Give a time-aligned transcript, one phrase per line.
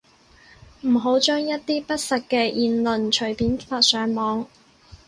[0.81, 4.47] 唔好將一啲不實嘅言論隨便發上網